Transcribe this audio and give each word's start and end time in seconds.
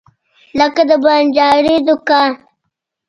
لکه 0.59 0.81
د 0.89 0.91
بنجاري 1.03 1.75
دکان. 1.87 2.31